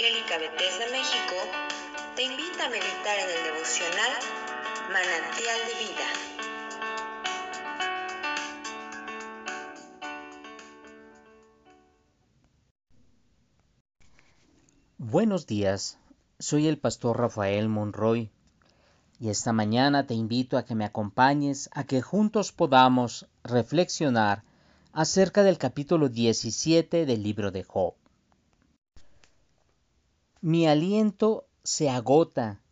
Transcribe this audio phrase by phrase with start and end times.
[0.00, 1.36] Evangélica Bethesda México
[2.16, 4.12] te invita a meditar en el devocional
[4.88, 6.08] Manantial de Vida.
[14.96, 15.98] Buenos días,
[16.38, 18.30] soy el pastor Rafael Monroy
[19.18, 24.44] y esta mañana te invito a que me acompañes a que juntos podamos reflexionar
[24.94, 27.99] acerca del capítulo 17 del libro de Job.
[30.42, 32.62] Mi aliento se agota,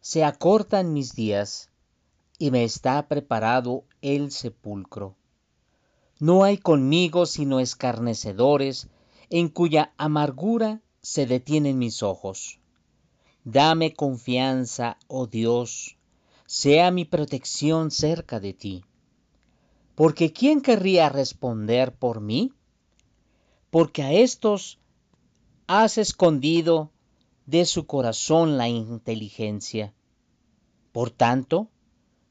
[0.00, 1.70] se acortan mis días,
[2.40, 5.14] y me está preparado el sepulcro.
[6.18, 8.88] No hay conmigo sino escarnecedores,
[9.30, 12.58] en cuya amargura se detienen mis ojos.
[13.44, 15.98] Dame confianza, oh Dios,
[16.46, 18.84] sea mi protección cerca de ti.
[19.94, 22.52] Porque ¿quién querría responder por mí?
[23.70, 24.80] Porque a estos
[25.70, 26.90] has escondido
[27.44, 29.92] de su corazón la inteligencia.
[30.92, 31.68] Por tanto,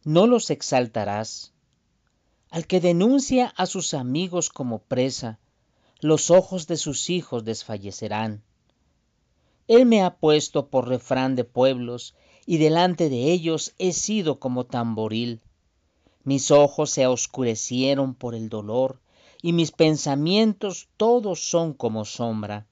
[0.03, 1.53] no los exaltarás.
[2.49, 5.37] Al que denuncia a sus amigos como presa,
[6.01, 8.41] los ojos de sus hijos desfallecerán.
[9.67, 12.15] Él me ha puesto por refrán de pueblos,
[12.47, 15.41] y delante de ellos he sido como tamboril.
[16.23, 18.99] Mis ojos se oscurecieron por el dolor,
[19.43, 22.65] y mis pensamientos todos son como sombra.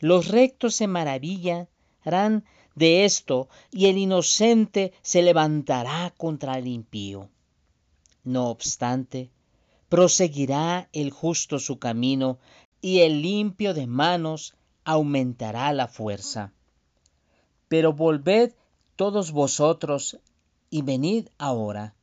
[0.00, 7.28] Los rectos se maravillarán de esto, y el inocente se levantará contra el impío.
[8.22, 9.30] No obstante,
[9.88, 12.38] proseguirá el justo su camino,
[12.80, 14.54] y el limpio de manos
[14.84, 16.52] aumentará la fuerza.
[17.66, 18.52] Pero volved
[18.94, 20.18] todos vosotros
[20.70, 21.94] y venid ahora,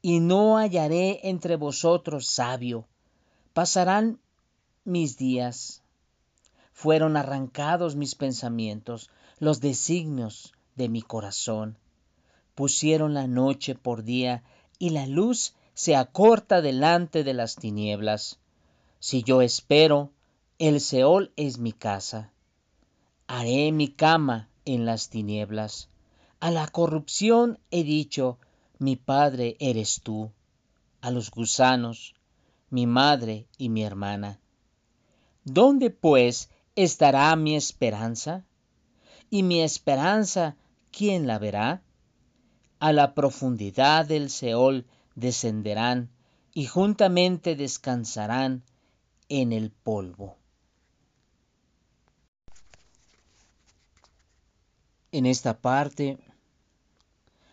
[0.00, 2.86] y no hallaré entre vosotros sabio.
[3.52, 4.18] Pasarán
[4.84, 5.83] mis días
[6.74, 11.78] fueron arrancados mis pensamientos, los designios de mi corazón.
[12.56, 14.42] Pusieron la noche por día
[14.80, 18.38] y la luz se acorta delante de las tinieblas.
[18.98, 20.10] Si yo espero,
[20.58, 22.32] el Seol es mi casa.
[23.28, 25.88] Haré mi cama en las tinieblas.
[26.40, 28.38] A la corrupción he dicho,
[28.78, 30.32] mi padre eres tú.
[31.00, 32.14] A los gusanos,
[32.68, 34.40] mi madre y mi hermana.
[35.44, 38.44] ¿Dónde pues estará mi esperanza?
[39.30, 40.56] ¿Y mi esperanza
[40.90, 41.82] quién la verá?
[42.78, 46.10] A la profundidad del Seol descenderán
[46.52, 48.62] y juntamente descansarán
[49.28, 50.36] en el polvo.
[55.12, 56.18] En esta parte,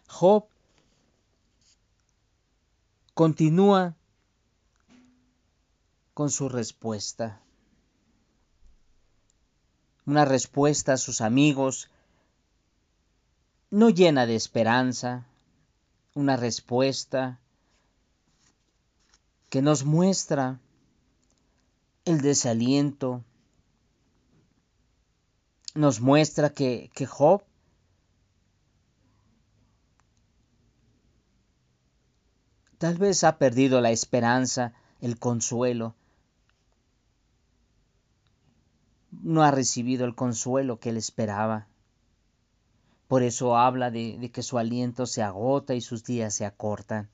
[0.08, 0.46] Job
[3.14, 3.96] continúa
[6.14, 7.42] con su respuesta
[10.12, 11.90] una respuesta a sus amigos
[13.70, 15.26] no llena de esperanza,
[16.16, 17.40] una respuesta
[19.50, 20.60] que nos muestra
[22.04, 23.24] el desaliento,
[25.76, 27.44] nos muestra que, que Job
[32.78, 35.96] tal vez ha perdido la esperanza, el consuelo,
[39.12, 41.68] no ha recibido el consuelo que él esperaba.
[43.08, 47.10] Por eso habla de, que su aliento se agota y sus días se acortan.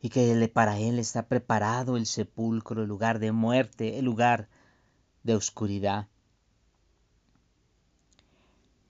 [0.00, 4.48] Y que para él está preparado el sepulcro, el lugar de muerte, el lugar
[5.22, 6.08] de oscuridad.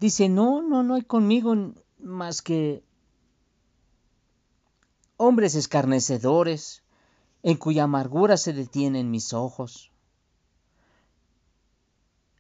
[0.01, 2.83] Dice, no, no, no hay conmigo más que
[5.17, 6.83] hombres escarnecedores,
[7.43, 9.91] en cuya amargura se detienen mis ojos.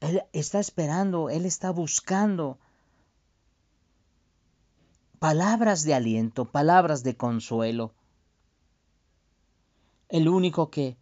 [0.00, 2.58] Él está esperando, Él está buscando
[5.18, 7.92] palabras de aliento, palabras de consuelo.
[10.08, 10.96] El único que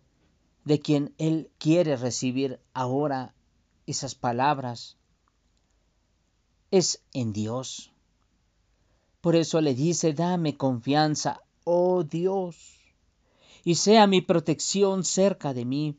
[0.65, 3.35] de quien Él quiere recibir ahora
[3.87, 4.97] esas palabras
[6.71, 7.93] es en Dios.
[9.21, 12.81] Por eso le dice, dame confianza, oh Dios,
[13.65, 15.99] y sea mi protección cerca de mí.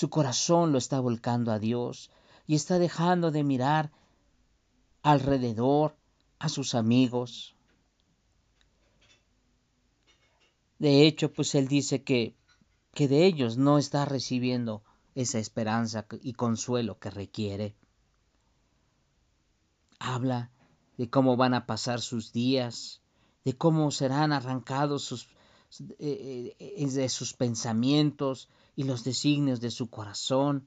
[0.00, 2.10] Su corazón lo está volcando a Dios
[2.46, 3.92] y está dejando de mirar
[5.02, 5.94] alrededor
[6.38, 7.54] a sus amigos.
[10.78, 12.34] De hecho, pues él dice que,
[12.94, 14.82] que de ellos no está recibiendo
[15.14, 17.76] esa esperanza y consuelo que requiere.
[19.98, 20.50] Habla
[20.96, 23.02] de cómo van a pasar sus días,
[23.44, 25.28] de cómo serán arrancados sus,
[25.98, 28.48] eh, eh, de sus pensamientos
[28.80, 30.66] y los designios de su corazón,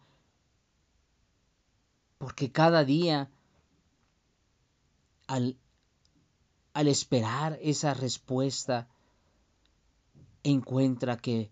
[2.20, 3.32] porque cada día
[5.26, 5.58] al,
[6.74, 8.88] al esperar esa respuesta
[10.44, 11.52] encuentra que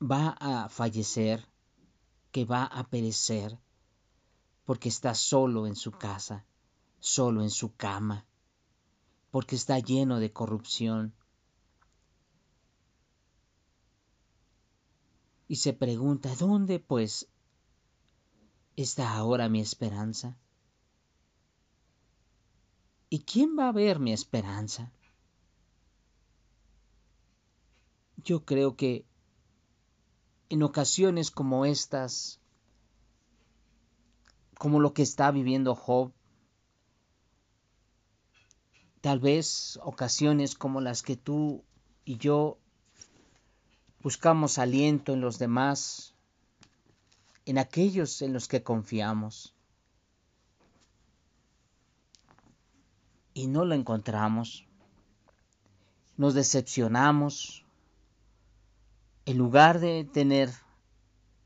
[0.00, 1.46] va a fallecer,
[2.32, 3.58] que va a perecer,
[4.64, 6.46] porque está solo en su casa,
[6.98, 8.24] solo en su cama,
[9.30, 11.12] porque está lleno de corrupción.
[15.54, 17.28] Y se pregunta, ¿dónde pues
[18.74, 20.36] está ahora mi esperanza?
[23.08, 24.90] ¿Y quién va a ver mi esperanza?
[28.16, 29.06] Yo creo que
[30.48, 32.40] en ocasiones como estas,
[34.58, 36.12] como lo que está viviendo Job,
[39.00, 41.62] tal vez ocasiones como las que tú
[42.04, 42.58] y yo
[44.04, 46.14] buscamos aliento en los demás,
[47.46, 49.54] en aquellos en los que confiamos,
[53.32, 54.66] y no lo encontramos,
[56.18, 57.64] nos decepcionamos,
[59.24, 60.50] en lugar de tener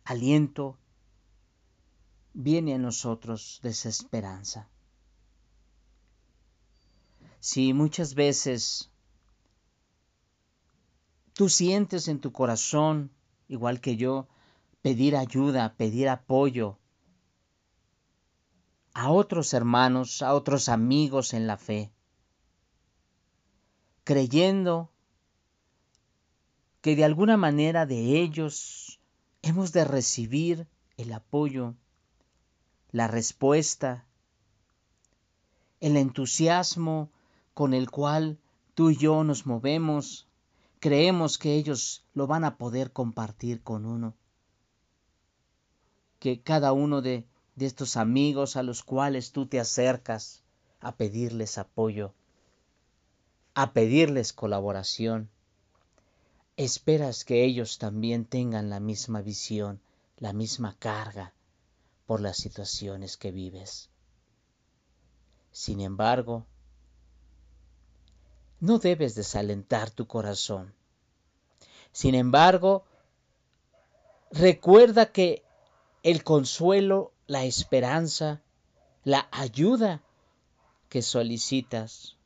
[0.04, 0.76] aliento,
[2.34, 4.68] viene a nosotros desesperanza.
[7.38, 8.90] Si muchas veces
[11.38, 13.12] tú sientes en tu corazón,
[13.46, 14.26] igual que yo,
[14.82, 16.80] pedir ayuda, pedir apoyo
[18.92, 21.92] a otros hermanos, a otros amigos en la fe,
[24.02, 24.90] creyendo
[26.80, 28.98] que de alguna manera de ellos
[29.42, 31.76] hemos de recibir el apoyo,
[32.90, 34.08] la respuesta,
[35.78, 37.12] el entusiasmo
[37.54, 38.40] con el cual
[38.74, 40.27] tú y yo nos movemos,
[40.80, 44.14] creemos que ellos lo van a poder compartir con uno.
[46.18, 47.26] Que cada uno de,
[47.56, 50.42] de estos amigos a los cuales tú te acercas
[50.80, 52.14] a pedirles apoyo,
[53.54, 55.28] a pedirles colaboración,
[56.56, 59.80] esperas que ellos también tengan la misma visión,
[60.16, 61.32] la misma carga
[62.06, 63.90] por las situaciones que vives.
[65.52, 66.46] Sin embargo,
[68.60, 70.74] no debes desalentar tu corazón.
[71.92, 72.84] Sin embargo,
[74.30, 75.44] recuerda que
[76.02, 78.42] el consuelo, la esperanza,
[79.04, 80.02] la ayuda
[80.88, 82.16] que solicitas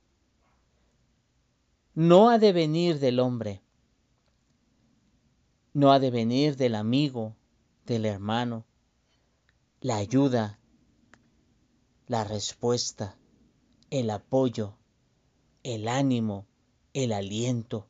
[1.95, 3.63] no ha de venir del hombre,
[5.75, 7.35] no ha de venir del amigo,
[7.87, 8.65] del hermano,
[9.81, 10.59] la ayuda,
[12.07, 13.17] la respuesta,
[13.91, 14.75] el apoyo,
[15.63, 16.47] el ánimo,
[16.95, 17.87] el aliento,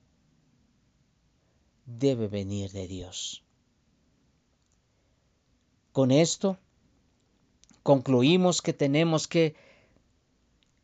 [1.87, 3.43] debe venir de Dios.
[5.93, 6.59] Con esto
[7.83, 9.55] concluimos que tenemos que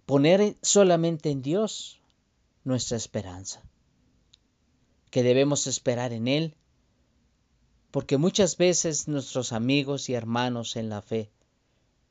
[0.06, 2.00] poner solamente en Dios
[2.64, 3.62] nuestra esperanza,
[5.10, 6.56] que debemos esperar en Él
[7.90, 11.30] porque muchas veces nuestros amigos y hermanos en la fe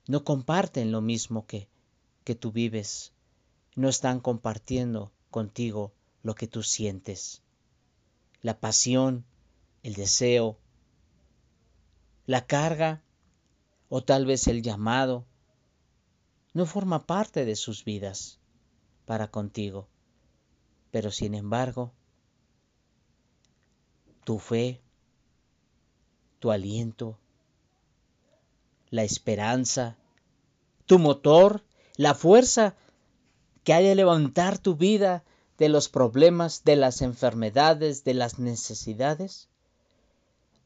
[0.08, 1.68] no comparten lo mismo que,
[2.24, 3.14] que tú vives,
[3.78, 7.44] no están compartiendo contigo lo que tú sientes,
[8.42, 9.24] la pasión,
[9.84, 10.58] el deseo,
[12.26, 13.04] la carga
[13.88, 15.28] o tal vez el llamado,
[16.56, 18.40] no forma parte de sus vidas
[19.06, 19.88] para contigo.
[20.90, 21.94] Pero sin embargo,
[24.24, 24.82] tu fe,
[26.40, 27.20] tu aliento,
[28.90, 29.98] la esperanza,
[30.88, 31.64] tu motor,
[31.96, 32.76] la fuerza
[33.68, 35.26] que hay de levantar tu vida
[35.58, 39.50] de los problemas, de las enfermedades, de las necesidades,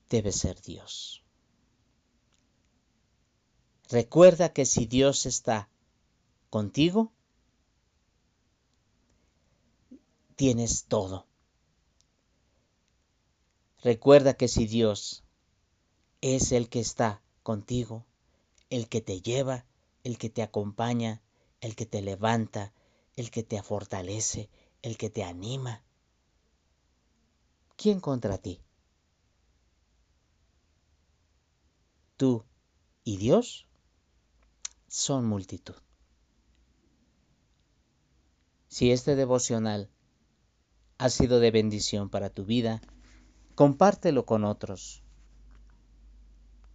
[0.07, 1.23] debe ser Dios.
[3.89, 5.67] Recuerda que si Dios está
[6.51, 7.11] contigo,
[10.35, 11.25] tienes todo.
[13.81, 15.23] Recuerda que si Dios
[16.21, 18.05] es el que está contigo,
[18.69, 19.65] el que te lleva,
[20.03, 21.19] el que te acompaña,
[21.61, 22.73] el que te levanta,
[23.21, 24.49] el que te fortalece,
[24.81, 25.83] el que te anima.
[27.75, 28.59] ¿Quién contra ti?
[32.17, 32.43] Tú
[33.03, 33.67] y Dios
[34.87, 35.75] son multitud.
[38.67, 39.91] Si este devocional
[40.97, 42.81] ha sido de bendición para tu vida,
[43.53, 45.00] compártelo con otros